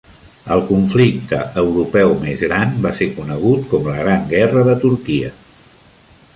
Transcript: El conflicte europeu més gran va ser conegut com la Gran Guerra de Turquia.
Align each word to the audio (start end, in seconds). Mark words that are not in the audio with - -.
El 0.53 0.61
conflicte 0.69 1.41
europeu 1.63 2.15
més 2.23 2.41
gran 2.47 2.73
va 2.87 2.95
ser 3.01 3.11
conegut 3.19 3.69
com 3.75 3.89
la 3.93 3.99
Gran 4.01 4.27
Guerra 4.35 4.67
de 4.73 4.77
Turquia. 4.87 5.35